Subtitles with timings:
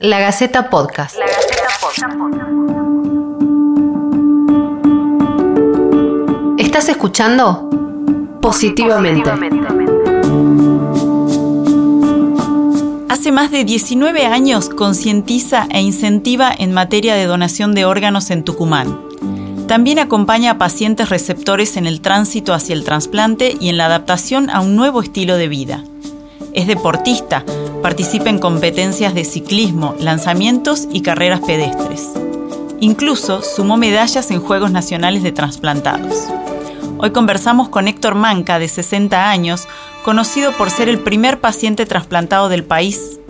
[0.00, 1.16] La Gaceta Podcast.
[1.18, 2.12] La Gaceta Podcast.
[6.56, 7.68] ¿Estás escuchando?
[8.40, 9.28] Positivamente.
[13.08, 18.44] Hace más de 19 años concientiza e incentiva en materia de donación de órganos en
[18.44, 19.00] Tucumán.
[19.66, 24.48] También acompaña a pacientes receptores en el tránsito hacia el trasplante y en la adaptación
[24.48, 25.82] a un nuevo estilo de vida.
[26.52, 27.44] Es deportista,
[27.82, 32.08] participa en competencias de ciclismo, lanzamientos y carreras pedestres.
[32.80, 36.14] Incluso sumó medallas en Juegos Nacionales de Transplantados.
[36.98, 39.68] Hoy conversamos con Héctor Manca, de 60 años,
[40.04, 43.20] conocido por ser el primer paciente trasplantado del país.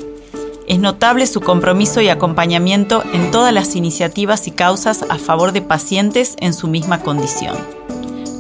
[0.67, 5.63] Es notable su compromiso y acompañamiento en todas las iniciativas y causas a favor de
[5.63, 7.57] pacientes en su misma condición.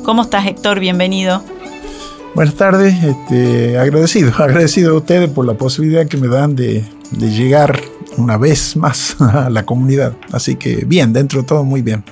[0.04, 0.80] ¿Cómo estás, Héctor?
[0.80, 1.43] Bienvenido.
[2.34, 7.80] Buenas tardes, este, agradecido, agradecido a ustedes por la posibilidad que me dan de, llegar
[8.16, 10.14] una vez más a la comunidad.
[10.32, 12.04] Así que bien, dentro de todo muy bien.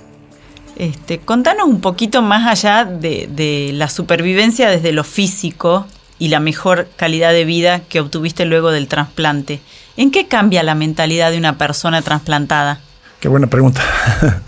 [0.76, 5.86] Este, contanos un poquito más allá de, de, la supervivencia desde lo físico
[6.18, 9.60] y la mejor calidad de vida que obtuviste luego del trasplante.
[9.96, 12.80] ¿En qué cambia la mentalidad de una persona trasplantada?
[13.20, 13.80] Qué buena pregunta.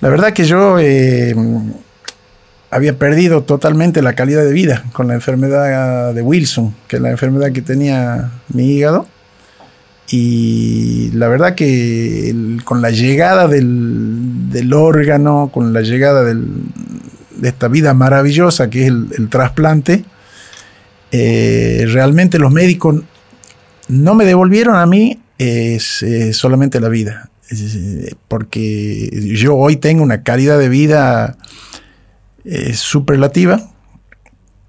[0.00, 1.34] la verdad que yo eh,
[2.72, 7.10] había perdido totalmente la calidad de vida con la enfermedad de Wilson, que es la
[7.10, 9.06] enfermedad que tenía mi hígado.
[10.10, 16.34] Y la verdad que con la llegada del, órgano, con la llegada de
[17.42, 20.06] esta vida maravillosa que es el, trasplante,
[21.12, 23.02] eh, realmente los médicos
[23.88, 25.20] no me devolvieron a mí
[26.32, 27.28] solamente la vida,
[28.28, 31.36] porque yo hoy tengo una calidad de vida
[32.44, 33.70] es superlativa.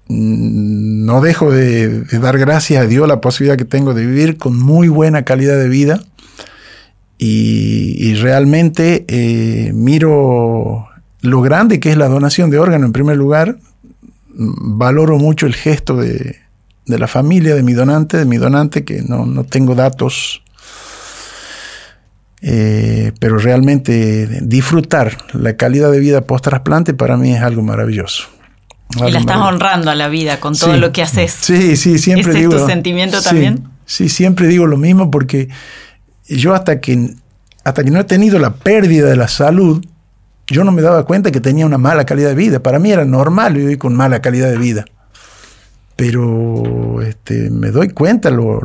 [0.08, 4.58] Mm, no dejo de, dar gracias a Dios la posibilidad que tengo de vivir con
[4.58, 6.00] muy buena calidad de vida
[7.18, 10.88] y, realmente eh, miro
[11.20, 13.58] lo grande que es la donación de órganos en primer lugar.
[14.36, 16.36] Valoro mucho el gesto de,
[16.86, 20.43] la familia de mi donante, de mi donante, que no, no tengo datos
[22.46, 28.24] eh, pero realmente disfrutar la calidad de vida post-trasplante para mí es algo maravilloso.
[28.96, 31.32] y la estás honrando a la vida con todo lo que haces.
[31.32, 32.54] Sí, sí, siempre ¿Ese digo.
[32.54, 33.64] ¿Es tu sentimiento también?
[33.86, 35.48] Sí, siempre digo lo mismo porque
[36.28, 37.14] yo hasta que,
[37.64, 39.82] hasta que no he tenido la pérdida de la salud,
[40.46, 42.60] yo no me daba cuenta que tenía una mala calidad de vida.
[42.60, 44.84] Para mí era normal vivir con mala calidad de vida
[45.96, 48.60] pero este, me doy cuenta lo,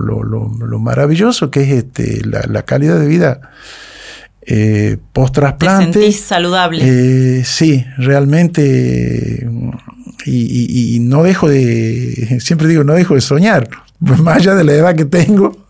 [0.80, 3.52] maravilloso que es este, la, calidad de vida
[4.42, 5.88] eh, post-trasplante.
[5.88, 6.82] ¿Te sentís saludable?
[6.84, 9.48] Eh, sí, realmente.
[10.26, 13.70] Y, no dejo de, siempre digo, no dejo de soñar.
[14.06, 15.66] Pues más allá de la edad que tengo,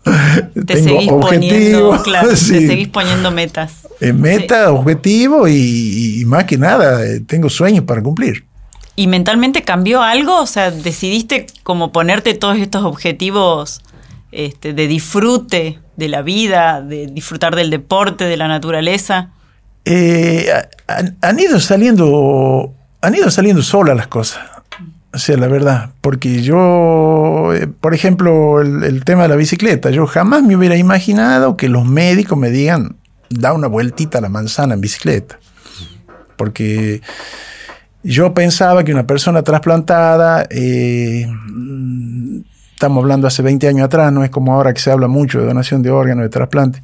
[0.66, 3.88] te seguís poniendo, claro, te seguís poniendo metas.
[4.00, 8.44] Eh, meta, objetivo y, más que nada, tengo sueños para cumplir.
[8.96, 10.40] ¿Y mentalmente cambió algo?
[10.40, 13.80] O sea, ¿decidiste como ponerte todos estos objetivos
[14.32, 19.30] este, de disfrute de la vida, de disfrutar del deporte, de la naturaleza?
[19.84, 20.50] Eh,
[21.20, 24.42] han, ido saliendo, han ido saliendo solas las cosas.
[25.12, 29.90] O sea, la verdad, porque yo, eh, por ejemplo, el, el, tema de la bicicleta,
[29.90, 32.96] yo jamás me hubiera imaginado que los médicos me digan,
[33.28, 35.40] da una vueltita a la manzana en bicicleta.
[36.36, 37.02] Porque
[38.02, 41.26] yo pensaba que una persona trasplantada, eh,
[42.72, 45.46] estamos hablando hace 20 años atrás, no es como ahora que se habla mucho de
[45.46, 46.82] donación de órganos, de trasplante,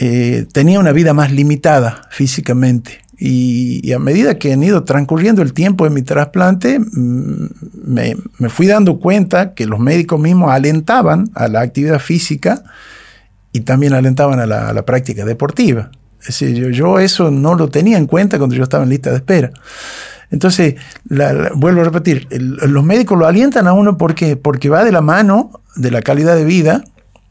[0.00, 3.04] eh, tenía una vida más limitada físicamente.
[3.16, 7.48] Y, a medida que han ido transcurriendo el tiempo de mi trasplante, mm,
[7.84, 8.16] me,
[8.48, 12.64] fui dando cuenta que los médicos mismos alentaban a la actividad física
[13.52, 15.92] y también alentaban a la, práctica deportiva.
[16.20, 19.10] Es decir, yo, yo, eso no lo tenía en cuenta cuando yo estaba en lista
[19.10, 19.52] de espera.
[20.34, 20.74] Entonces,
[21.54, 25.60] vuelvo a repetir, los médicos lo alientan a uno porque, porque va de la mano
[25.76, 26.82] de la calidad de vida,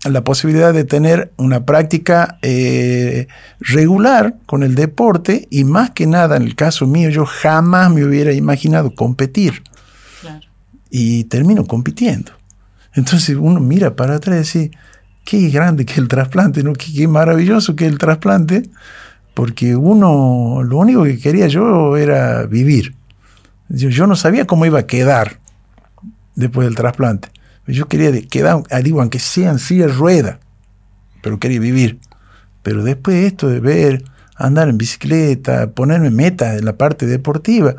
[0.05, 3.27] la posibilidad de tener una práctica eh,
[3.59, 8.05] regular con el deporte y más que nada, en el caso mío, yo jamás me
[8.05, 9.63] hubiera imaginado competir.
[10.89, 12.31] Y termino compitiendo.
[12.93, 14.71] Entonces uno mira para atrás y dice,
[15.25, 16.71] qué grande que el trasplante, ¿no?
[16.71, 18.69] qué, qué maravilloso que el trasplante
[19.33, 22.95] porque uno, lo único que quería yo era vivir.
[23.69, 25.39] Yo, no sabía cómo iba a quedar
[26.35, 27.29] después del trasplante.
[27.65, 30.39] Yo quería quedar, digo, aunque sea en silla rueda,
[31.21, 31.99] pero quería vivir.
[32.61, 34.03] Pero después de esto de ver,
[34.35, 37.75] andar en bicicleta, ponerme metas en la parte deportiva,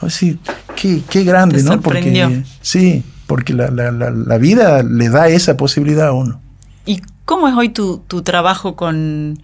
[0.00, 0.38] así,
[0.74, 1.80] qué, qué grande, ¿no?
[1.80, 6.40] Porque, sí, porque la, la, la, vida le da esa posibilidad a uno.
[6.84, 9.42] ¿Y ¿Cómo es hoy tu, trabajo con,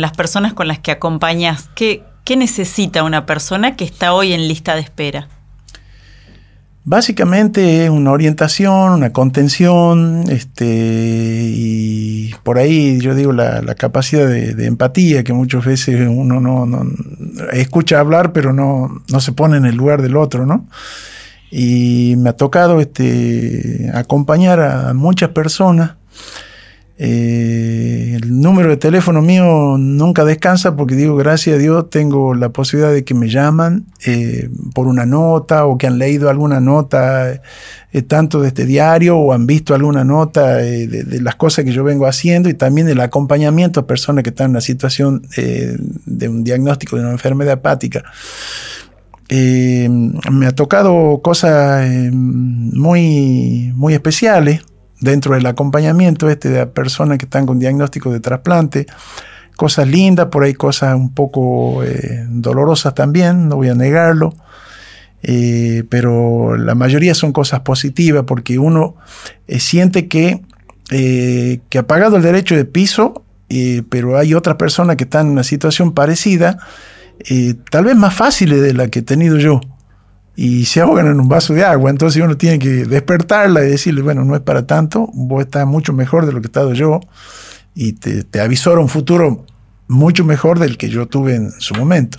[0.00, 1.70] las personas con las que acompañas?
[1.74, 5.28] ¿Qué, ¿Qué necesita una persona que está hoy en lista de espera?
[6.84, 14.66] Básicamente es una orientación, una contención, este, y por ahí yo digo la, capacidad de,
[14.66, 16.66] empatía que muchas veces uno no,
[17.52, 20.66] escucha hablar, pero no, no, se pone en el lugar del otro, ¿no?
[21.50, 25.92] Y me ha tocado este, acompañar a muchas personas
[27.02, 32.50] eh, el número de teléfono mío nunca descansa porque digo, gracias a Dios tengo la
[32.50, 37.40] posibilidad de que me llaman eh, por una nota o que han leído alguna nota
[37.92, 41.84] eh, tanto de este diario o han visto alguna nota de, las cosas que yo
[41.84, 45.22] vengo haciendo y también el acompañamiento a personas que están en una situación
[46.04, 48.04] de un diagnóstico de una enfermedad hepática.
[49.30, 54.60] me ha tocado cosas muy, muy especiales
[55.00, 58.86] dentro del acompañamiento este de personas que están con diagnóstico de trasplante.
[59.56, 64.34] Cosas lindas, por ahí cosas un poco eh, dolorosas también, no voy a negarlo.
[65.22, 68.96] Eh, pero la mayoría son cosas positivas porque uno
[69.48, 70.42] eh, siente que,
[70.88, 73.22] que ha pagado el derecho de piso,
[73.90, 76.58] pero hay otras personas que están en una situación parecida,
[77.70, 79.60] tal vez más fácil de la que he tenido yo
[80.42, 81.90] y se ahogan en un vaso de agua.
[81.90, 85.92] Entonces uno tiene que despertarla y decirle, bueno, no es para tanto, vos estás mucho
[85.92, 87.00] mejor de lo que he estado yo
[87.74, 89.44] y te, te avisora un futuro
[89.86, 92.18] mucho mejor del que yo tuve en su momento.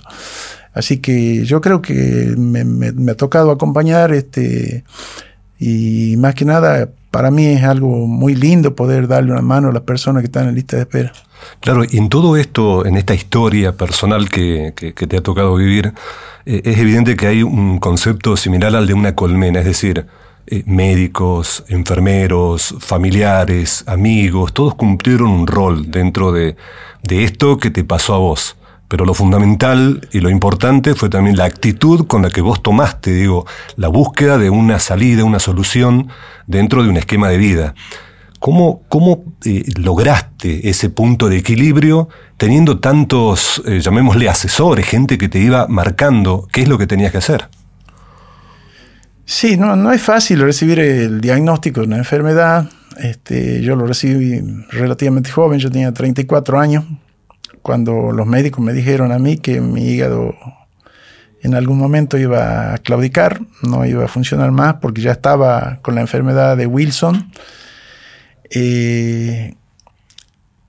[0.72, 4.84] Así que yo creo que me, ha tocado acompañar este,
[5.58, 9.72] y más que nada para mí es algo muy lindo poder darle una mano a
[9.72, 11.12] las personas que están en lista de espera.
[11.60, 15.92] Claro, y en todo esto, en esta historia personal que, te ha tocado vivir,
[16.46, 20.06] eh, es evidente que hay un concepto similar al de una colmena, es decir,
[20.46, 26.56] eh, médicos, enfermeros, familiares, amigos, todos cumplieron un rol dentro de,
[27.02, 28.56] de esto que te pasó a vos.
[28.92, 33.14] Pero lo fundamental y lo importante fue también la actitud con la que vos tomaste,
[33.14, 33.46] digo,
[33.76, 36.08] la búsqueda de una salida, una solución
[36.46, 37.74] dentro de un esquema de vida.
[38.38, 45.30] ¿Cómo, cómo eh, lograste ese punto de equilibrio teniendo tantos, eh, llamémosle asesores, gente que
[45.30, 47.48] te iba marcando qué es lo que tenías que hacer?
[49.24, 52.68] Sí, no, no es fácil recibir el diagnóstico de una enfermedad.
[52.98, 54.38] Este, yo lo recibí
[54.68, 56.84] relativamente joven, yo tenía 34 años,
[57.62, 60.34] cuando los médicos me dijeron a mí que mi hígado
[61.42, 65.94] en algún momento iba a claudicar, no iba a funcionar más porque ya estaba con
[65.94, 67.32] la enfermedad de Wilson
[68.50, 69.54] eh,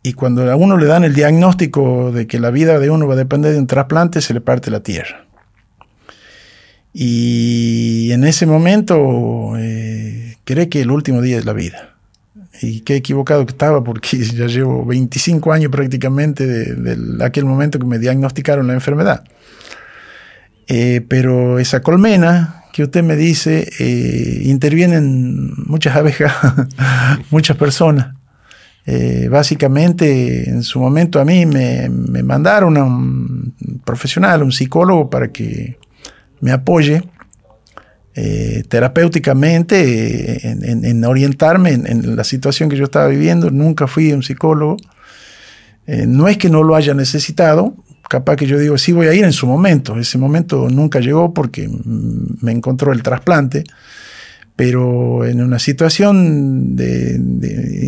[0.01, 3.13] y cuando a uno le dan el diagnóstico de que la vida de uno va
[3.13, 5.25] a depender de un trasplante, se le parte la tierra.
[6.93, 11.92] Y en ese momento eh, cree que el último día es la vida.
[12.61, 17.85] Y qué equivocado que estaba porque ya llevo 25 años prácticamente de, aquel momento que
[17.85, 19.23] me diagnosticaron la enfermedad.
[20.67, 26.33] Eh, pero esa colmena que usted me dice, eh, intervienen muchas abejas,
[27.29, 28.15] muchas personas.
[28.85, 31.89] Eh, básicamente, en su momento a mí me,
[32.23, 33.53] mandaron a un
[33.85, 35.77] profesional, un psicólogo, para que
[36.41, 37.03] me apoye
[38.15, 43.51] eh, terapéuticamente en, orientarme en, la situación que yo estaba viviendo.
[43.51, 44.77] Nunca fui un psicólogo.
[45.88, 47.75] no es que no lo haya necesitado,
[48.13, 49.98] capaz que yo digo, sí voy a ir en su momento.
[49.98, 51.67] Ese momento nunca llegó porque
[52.41, 53.63] me encontró el trasplante,
[54.55, 57.20] pero en una situación de,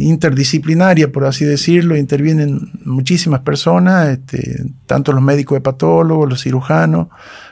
[0.02, 7.10] interdisciplinaria, por así decirlo, intervienen muchísimas personas, este, tanto los médicos hepatólogos, los cirujanos,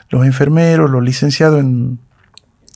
[0.09, 1.99] los enfermeros, los licenciados en,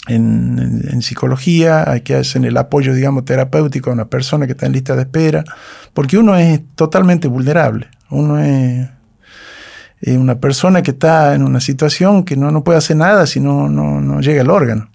[0.08, 4.74] en, psicología, hay que hacer el apoyo, digamos, terapéutico a una persona que está en
[4.74, 5.44] lista de espera,
[5.94, 8.90] porque uno es totalmente vulnerable, uno es
[10.06, 13.68] una persona que está en una situación que no, no puede hacer nada si no,
[13.70, 14.90] no, llega el órgano.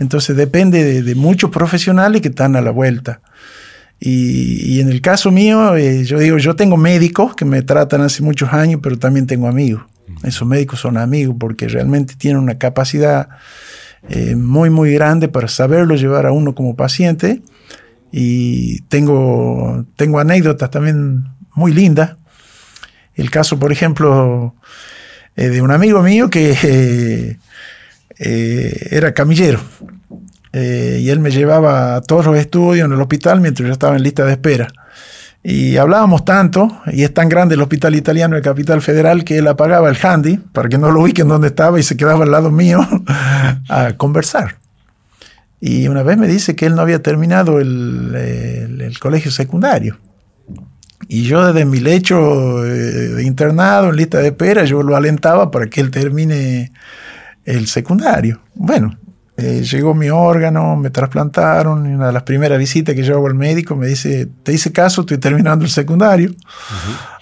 [0.00, 3.20] Entonces depende de, muchos profesionales que están a la vuelta.
[3.98, 8.22] Y, en el caso mío, eh, yo digo, yo tengo médicos que me tratan hace
[8.22, 9.84] muchos años, pero también tengo amigos.
[10.22, 13.28] Esos médicos son amigos porque realmente tienen una capacidad
[14.08, 17.42] eh, muy, muy grande para saberlo llevar a uno como paciente.
[18.12, 22.16] Y tengo, tengo anécdotas también muy lindas
[23.16, 24.54] el caso, por ejemplo,
[25.36, 27.38] eh, de un amigo mío que
[28.18, 29.60] eh, era camillero.
[30.52, 34.02] y él me llevaba a todos los estudios en el hospital mientras yo estaba en
[34.02, 34.68] lista de espera.
[35.48, 39.46] Y hablábamos tanto, y es tan grande el hospital italiano de Capital Federal, que él
[39.46, 42.50] apagaba el handy para que no lo ubiquen donde estaba y se quedaba al lado
[42.50, 42.80] mío
[43.68, 44.56] a conversar.
[45.60, 49.98] Y una vez me dice que él no había terminado el colegio secundario
[51.06, 55.68] Y yo desde mi lecho eh, internado, en lista de espera, yo lo alentaba para
[55.68, 56.72] que él termine
[57.44, 58.40] el secundario.
[58.56, 58.98] Bueno,
[59.38, 63.26] eh, llegó mi órgano, me trasplantaron, y una de las primeras visitas que yo hago
[63.26, 66.30] al médico me dice, te hice caso, estoy terminando el secundario.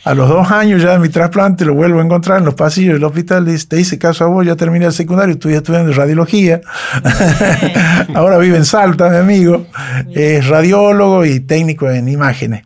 [0.05, 2.95] A los dos años ya de mi trasplante lo vuelvo a encontrar en los pasillos
[2.95, 6.61] del hospital, dice, te hice caso a vos, ya terminé el secundario, estoy estudiando radiología.
[8.15, 9.67] Ahora vive en Salta, mi amigo,
[10.13, 12.63] es radiólogo y técnico en imágenes.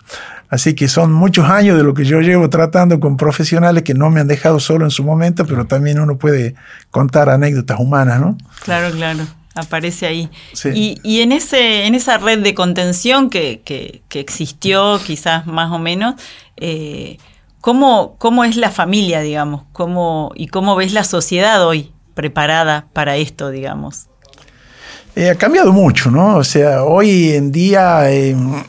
[0.50, 4.11] Así que son muchos años de lo que yo llevo tratando con profesionales que no
[4.11, 6.55] me han dejado solo en su momento, pero también uno puede
[6.90, 8.37] contar anécdotas humanas, ¿no?
[8.64, 10.31] Claro, claro aparece ahí.
[10.75, 16.15] Y, en, ese, en esa red de contención que, existió quizás más o menos,
[16.57, 17.19] eh,
[17.61, 19.65] ¿cómo, es la familia, digamos?
[19.73, 24.07] ¿Cómo, ¿Y cómo ves la sociedad hoy preparada para esto, digamos?
[25.15, 26.37] Eh, ha cambiado mucho, ¿no?
[26.37, 28.62] O sea, hoy en día em,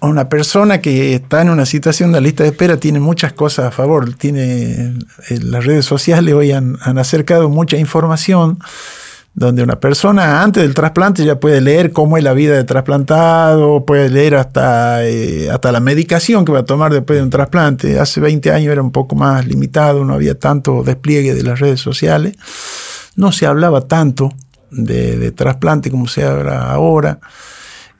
[0.00, 3.70] una persona que está en una situación de lista de espera tiene muchas cosas a
[3.70, 4.14] favor.
[4.14, 8.58] Tiene eh, las redes sociales hoy han, han acercado mucha información
[9.36, 13.84] donde una persona antes del trasplante ya puede leer cómo es la vida de trasplantado,
[13.84, 18.00] puede leer hasta, eh, hasta la medicación que va a tomar después de un trasplante.
[18.00, 21.80] Hace 20 años era un poco más limitado, no había tanto despliegue de las redes
[21.80, 22.34] sociales,
[23.14, 24.32] no se hablaba tanto
[24.70, 27.20] de, trasplante como se habla ahora.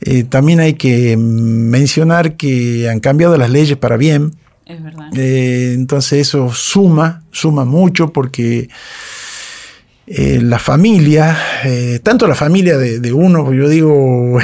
[0.01, 4.35] Eh, también hay que mencionar que han cambiado las leyes para bien.
[4.65, 5.11] Es verdad.
[5.15, 8.71] Eh, entonces eso suma, suma mucho porque
[10.09, 14.39] eh, la familia, eh, tanto la familia de, uno, yo digo,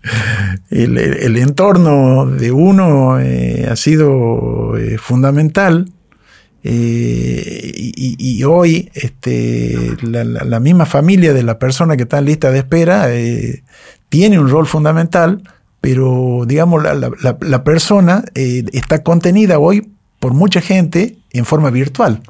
[0.70, 5.92] el, entorno de uno eh, ha sido fundamental.
[6.64, 13.08] Y, hoy este, la, misma familia de la persona que está en lista de espera
[14.08, 15.42] tiene un rol fundamental,
[15.80, 22.20] pero digamos la persona está contenida hoy por mucha gente en forma virtual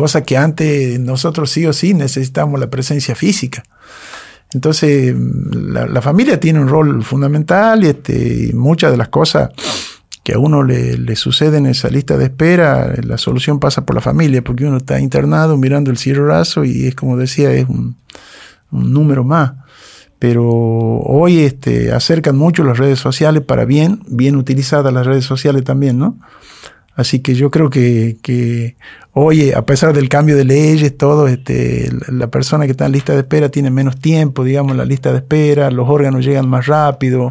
[0.00, 3.62] cosa que antes nosotros sí o sí necesitamos la presencia física.
[4.52, 9.50] Entonces, la, familia tiene un rol fundamental y este, muchas de las cosas
[10.24, 14.00] que a uno le, suceden en esa lista de espera, la solución pasa por la
[14.00, 17.96] familia, porque uno está internado mirando el cielo raso y es como decía, es un,
[18.70, 19.52] número más.
[20.18, 25.62] Pero hoy este, acercan mucho las redes sociales para bien, bien utilizadas las redes sociales
[25.64, 26.18] también, ¿no?
[26.94, 28.76] Así que yo creo que, que
[29.12, 33.12] hoy, a pesar del cambio de leyes, todo, este, la persona que está en lista
[33.12, 37.30] de espera tiene menos tiempo, digamos, la lista de espera, los órganos llegan más rápido,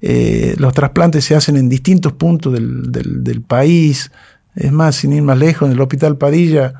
[0.00, 4.10] eh, los trasplantes se hacen en distintos puntos del, del, país.
[4.54, 6.74] Es más, sin ir más lejos, en el Hospital Padilla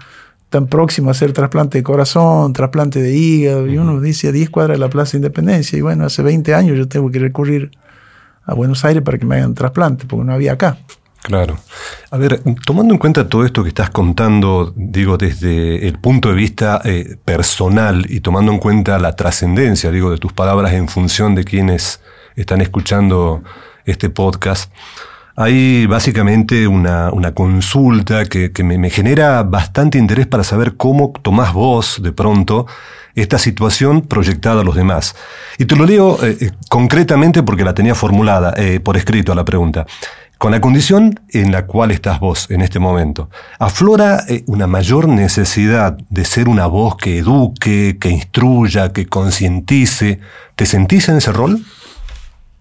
[0.50, 4.50] tan próximo a hacer trasplante de corazón, trasplante de hígado, y uno dice a 10
[4.50, 7.70] cuadras de la Plaza Independencia, y bueno, hace 20 años yo tengo que recurrir
[8.44, 10.78] a Buenos Aires para que me hagan trasplante, porque no había acá.
[11.22, 11.58] Claro.
[12.10, 16.34] A ver, tomando en cuenta todo esto que estás contando, digo, desde el punto de
[16.34, 21.34] vista eh, personal y tomando en cuenta la trascendencia, digo, de tus palabras en función
[21.34, 22.00] de quienes
[22.36, 23.42] están escuchando
[23.84, 24.72] este podcast,
[25.36, 32.12] hay básicamente una, consulta que, me, genera bastante interés para saber cómo tomás vos de
[32.12, 32.66] pronto
[33.14, 35.16] esta situación proyectada a los demás.
[35.58, 39.44] Y te lo digo eh, eh, concretamente porque la tenía formulada por escrito a la
[39.44, 39.86] pregunta.
[40.40, 43.28] Con la condición en la cual estás vos en este momento,
[43.58, 50.18] ¿aflora eh, una mayor necesidad de ser una voz que eduque, que instruya, que concientice?
[50.56, 51.62] ¿Te sentís en ese rol?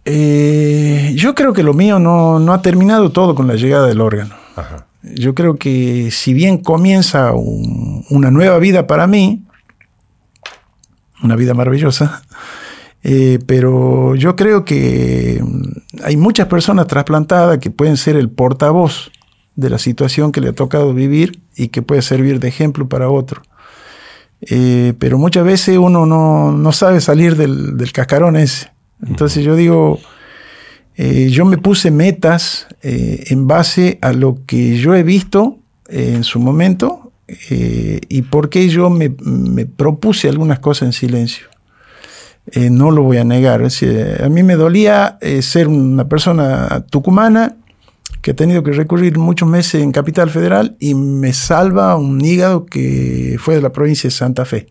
[0.04, 4.36] Eh, yo creo que lo mío no, ha terminado todo con la llegada del órgano.
[5.02, 9.46] Yo creo que si bien comienza una nueva vida para mí,
[11.24, 12.24] una vida maravillosa,
[13.04, 19.12] eh, pero yo creo que mm, hay muchas personas trasplantadas que pueden ser el portavoz
[19.56, 23.10] de la situación que le ha tocado vivir y que puede servir de ejemplo para
[23.10, 23.42] otro.
[24.42, 28.72] Eh, pero muchas veces uno no, sabe salir del, cascarón ese.
[29.06, 30.00] Entonces yo digo,
[30.96, 35.58] eh, yo me puse metas en base a lo que yo he visto
[35.90, 37.12] en su momento
[37.50, 39.10] y porque yo me
[39.66, 41.49] propuse algunas cosas en silencio.
[42.52, 43.62] Eh, no lo voy a negar.
[43.62, 47.56] a mí me dolía eh, ser una persona tucumana
[48.22, 52.66] que ha tenido que recurrir muchos meses en Capital Federal y me salva un hígado
[52.66, 54.68] que fue de la provincia de Santa Fe.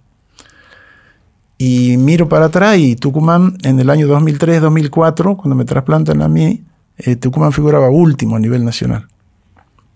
[1.56, 6.62] Y miro para atrás y Tucumán en el año 2003-2004, cuando me trasplantan a mí,
[6.98, 9.06] eh, Tucumán figuraba último a nivel nacional.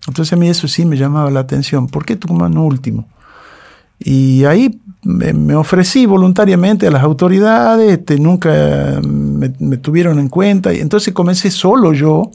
[0.07, 1.87] Entonces a mí eso sí me llamaba la atención.
[1.87, 3.07] ¿Por qué Tucumán último?
[3.99, 10.79] Y ahí me, ofrecí voluntariamente a las autoridades, este, nunca me, tuvieron en cuenta, y
[10.79, 12.31] entonces comencé solo yo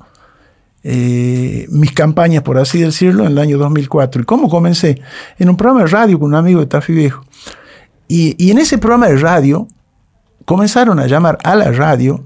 [0.82, 4.22] eh, mis campañas, por así decirlo, en el año 2004.
[4.22, 5.00] ¿Y cómo comencé?
[5.38, 7.24] En un programa de radio con un amigo de Tafí Viejo.
[8.06, 9.68] Y, y en ese programa de radio
[10.44, 12.24] comenzaron a llamar a la radio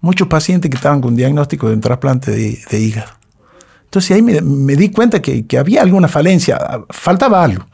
[0.00, 3.10] muchos pacientes que estaban con diagnóstico de un trasplante de, de hígado.
[3.84, 6.58] Entonces ahí me, me di cuenta que, que, había alguna falencia,
[6.90, 7.64] faltaba algo.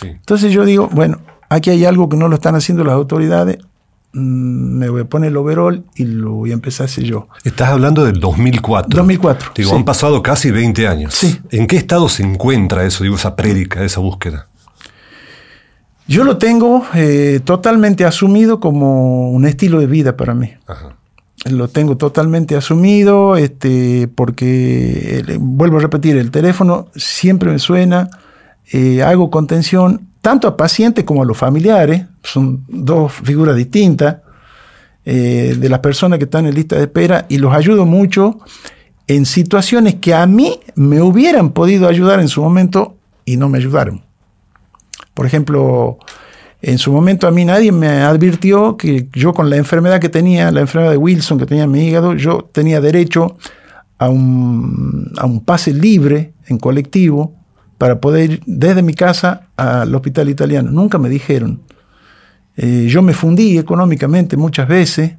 [0.00, 0.08] Sí.
[0.08, 3.58] Entonces yo digo, bueno, aquí hay algo que no lo están haciendo las autoridades,
[4.12, 7.28] mm, me voy a poner el overall y lo voy a empezar a hacer yo.
[7.44, 8.96] Estás hablando del 2004.
[8.96, 9.52] 2004.
[9.56, 9.76] Digo, sí.
[9.76, 11.14] han pasado casi 20 años.
[11.14, 11.40] Sí.
[11.50, 14.48] ¿En qué estado se encuentra eso, digo, esa prédica, esa búsqueda?
[16.06, 20.52] Yo lo tengo eh, totalmente asumido como un estilo de vida para mí.
[20.66, 20.96] Ajá.
[21.44, 28.10] Lo tengo totalmente asumido, este, porque, eh, vuelvo a repetir, el teléfono siempre me suena,
[29.02, 34.16] hago contención tanto a pacientes como a los familiares, son dos figuras distintas
[35.04, 38.40] eh, de las personas que están en lista de espera y los ayudo mucho
[39.06, 43.56] en situaciones que a mí me hubieran podido ayudar en su momento y no me
[43.56, 44.02] ayudaron.
[45.14, 45.98] Por ejemplo,
[46.60, 50.50] en su momento a mí nadie me advirtió que yo con la enfermedad que tenía,
[50.50, 53.38] la enfermedad de Wilson que tenía en mi hígado, yo tenía derecho
[53.96, 57.37] a un, a un pase libre en colectivo
[57.78, 60.70] para poder ir desde mi casa al hospital italiano.
[60.70, 61.62] Nunca me dijeron.
[62.56, 65.12] Eh, yo me fundí económicamente muchas veces,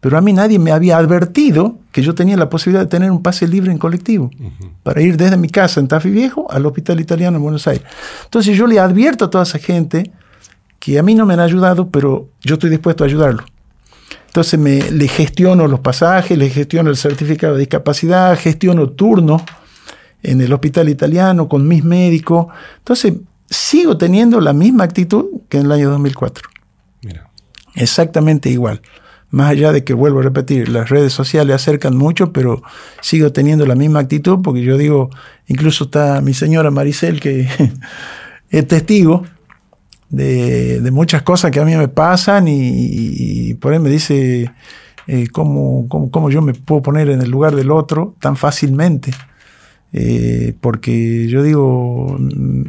[0.00, 3.22] pero a mí nadie me había advertido que yo tenía la posibilidad de tener un
[3.22, 4.70] pase libre en colectivo uh -huh.
[4.82, 7.84] para ir desde mi casa en Tafí Viejo al hospital italiano en Buenos Aires.
[8.24, 10.10] Entonces yo le advierto a toda esa gente
[10.78, 13.44] que a mí no me han ayudado, pero yo estoy dispuesto a ayudarlo.
[14.28, 19.42] Entonces me, le gestiono los pasajes, le gestiono el certificado de discapacidad, gestiono turnos
[20.22, 22.46] en el hospital italiano con mis médicos.
[22.78, 23.14] Entonces
[23.48, 26.48] sigo teniendo la misma actitud que en el año 2004.
[27.02, 27.30] Mira.
[27.74, 28.80] Exactamente igual.
[29.30, 32.62] Más allá de que vuelvo a repetir, las redes sociales acercan mucho, pero
[33.00, 35.10] sigo teniendo la misma actitud porque yo digo,
[35.46, 37.48] incluso está mi señora Maricel que
[38.50, 39.24] es testigo
[40.08, 44.50] de, de, muchas cosas que a mí me pasan y, y por ahí me dice
[45.06, 49.12] eh, cómo, cómo, cómo, yo me puedo poner en el lugar del otro tan fácilmente.
[49.92, 52.18] Eh, porque yo digo,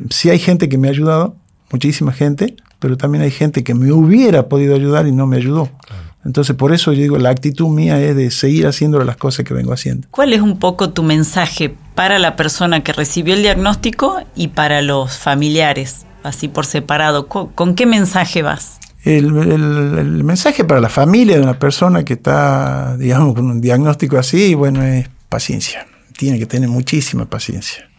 [0.09, 1.35] sí hay gente que me ha ayudado,
[1.71, 5.69] muchísima gente, pero también hay gente que me hubiera podido ayudar y no me ayudó.
[5.85, 6.03] Claro.
[6.23, 9.53] Entonces, por eso yo digo, la actitud mía es de seguir haciendo las cosas que
[9.53, 10.07] vengo haciendo.
[10.11, 14.81] ¿Cuál es un poco tu mensaje para la persona que recibió el diagnóstico y para
[14.81, 16.05] los familiares?
[16.23, 17.27] así por separado.
[17.27, 18.79] ¿Con, con qué mensaje vas?
[19.03, 23.61] El, el, el, mensaje para la familia de una persona que está, digamos, con un
[23.61, 25.87] diagnóstico así, bueno, es paciencia.
[26.17, 27.89] Tiene que tener muchísima paciencia.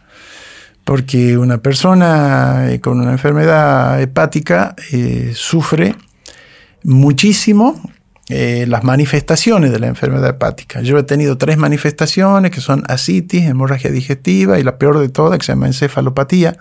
[0.83, 5.95] Porque una persona eh, con una enfermedad hepática eh, sufre
[6.83, 7.81] muchísimo
[8.29, 10.81] eh, las manifestaciones de la enfermedad hepática.
[10.81, 15.39] Yo he tenido tres manifestaciones que son asitis, hemorragia digestiva y la peor de todas
[15.39, 16.57] que se llama encefalopatía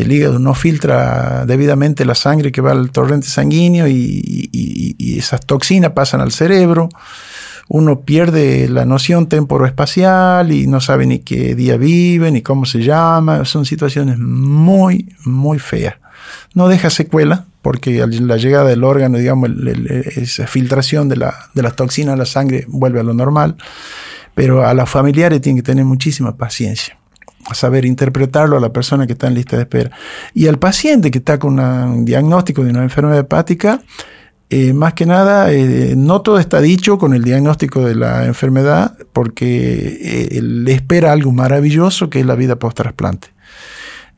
[0.00, 5.92] el hígado no filtra debidamente la sangre que va al torrente sanguíneo y, esas toxinas
[5.92, 6.88] pasan al cerebro.
[7.72, 12.82] Uno pierde la noción temporoespacial y no sabe ni qué día vive, ni cómo se
[12.82, 13.44] llama.
[13.44, 15.94] Son situaciones muy, muy feas.
[16.52, 19.50] No deja secuela, porque la llegada del órgano, digamos,
[20.16, 23.56] esa filtración de, la, de las toxinas a la sangre vuelve a lo normal.
[24.34, 26.98] Pero a los familiares tienen que tener muchísima paciencia
[27.54, 29.92] saber interpretarlo a la persona que está en lista de espera.
[30.34, 33.80] Y al paciente que está con un diagnóstico de una enfermedad hepática,
[34.52, 38.98] eh, más que nada, eh, no todo está dicho con el diagnóstico de la enfermedad,
[39.12, 43.28] porque eh, le espera algo maravilloso que es la vida post-trasplante.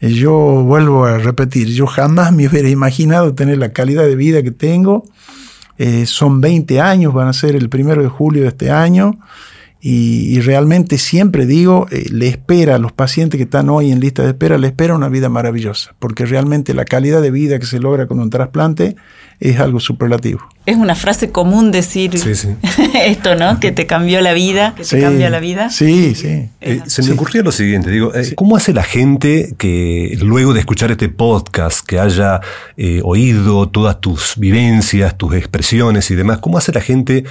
[0.00, 0.32] Yo
[0.64, 5.04] vuelvo a repetir, yo jamás me hubiera imaginado tener la calidad de vida que tengo.
[6.06, 9.18] son 20 años, van a ser el primero de julio de este año.
[9.84, 13.98] Y, y, realmente siempre digo, eh, le espera a los pacientes que están hoy en
[13.98, 17.66] lista de espera, le espera una vida maravillosa, porque realmente la calidad de vida que
[17.66, 18.94] se logra con un trasplante
[19.42, 20.40] es algo superlativo.
[20.66, 22.50] Es una frase común decir sí, sí.
[22.94, 23.58] esto, ¿no?
[23.58, 25.68] Que te cambió la vida, que sí, te cambia la vida.
[25.70, 26.48] Sí, sí.
[26.60, 30.60] Eh, se me ocurría lo siguiente, digo, eh, ¿cómo hace la gente que luego de
[30.60, 32.40] escuchar este podcast, que haya
[32.76, 37.24] eh, oído todas tus vivencias, tus expresiones y demás, cómo hace la gente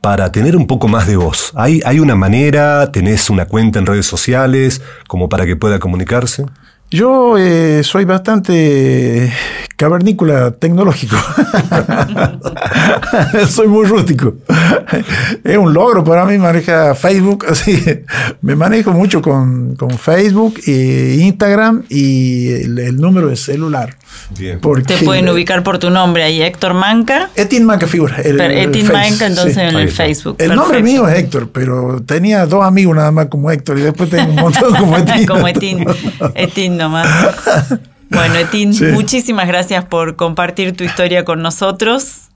[0.00, 1.52] para tener un poco más de voz?
[1.54, 6.44] ¿Hay, ¿Hay una manera, tenés una cuenta en redes sociales como para que pueda comunicarse?
[6.90, 9.30] Yo eh, soy bastante
[9.76, 11.16] cavernícola tecnológico.
[13.48, 14.36] Soy muy rústico.
[15.44, 17.46] es un logro para mí manejar Facebook.
[17.48, 17.82] Así,
[18.42, 23.96] me manejo mucho con, con Facebook, e Instagram y el, número de celular.
[24.36, 24.58] Te
[25.04, 27.30] pueden ubicar por tu nombre ahí, Héctor Manca.
[27.34, 28.16] Etin Manca figura.
[28.18, 30.36] Etin Manca, entonces en el Facebook.
[30.38, 34.10] El nombre mío es Héctor, pero tenía dos amigos nada más como Héctor y después
[34.10, 35.26] tengo un montón como Etin.
[35.26, 35.84] como Etin.
[36.34, 37.08] Etin nomás.
[38.10, 42.27] Bueno, Etin, muchísimas gracias por compartir tu historia con nosotros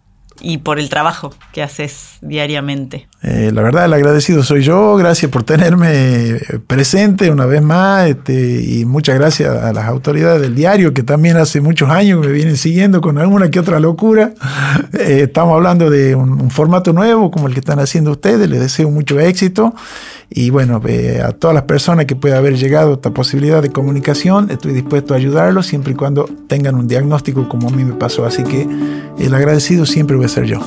[0.42, 3.08] y por el trabajo que haces diariamente.
[3.22, 4.96] Eh, la verdad, el agradecido soy yo.
[4.96, 10.54] Gracias por tenerme presente una vez más este, y muchas gracias a las autoridades del
[10.54, 14.32] diario que también hace muchos años me vienen siguiendo con alguna que otra locura.
[14.92, 18.48] Eh, estamos hablando de un, formato nuevo como el que están haciendo ustedes.
[18.48, 19.74] Les deseo mucho éxito
[20.34, 24.50] y bueno, eh, a todas las personas que pueda haber llegado esta posibilidad de comunicación,
[24.50, 28.24] estoy dispuesto a ayudarlos siempre y cuando tengan un diagnóstico como a mí me pasó.
[28.24, 28.66] Así que
[29.18, 30.58] el agradecido siempre voy a ser yo.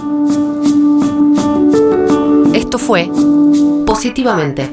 [2.54, 3.10] Esto fue
[3.86, 4.70] Positivamente